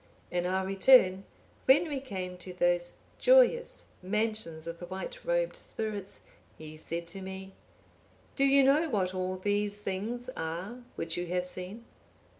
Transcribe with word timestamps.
"In 0.31 0.47
our 0.47 0.65
return, 0.65 1.25
when 1.65 1.87
we 1.87 1.99
came 1.99 2.35
to 2.39 2.53
those 2.53 2.93
joyous 3.19 3.85
mansions 4.01 4.65
of 4.65 4.79
the 4.79 4.87
white 4.87 5.23
robed 5.23 5.55
spirits, 5.55 6.21
he 6.57 6.75
said 6.75 7.05
to 7.09 7.21
me, 7.21 7.53
'Do 8.35 8.45
you 8.45 8.63
know 8.63 8.89
what 8.89 9.13
all 9.13 9.35
these 9.37 9.79
things 9.79 10.27
are 10.35 10.79
which 10.95 11.17
you 11.17 11.27
have 11.27 11.45
seen? 11.45 11.85